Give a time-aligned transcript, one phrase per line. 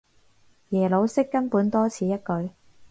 [0.69, 2.49] 耶魯式根本多此一舉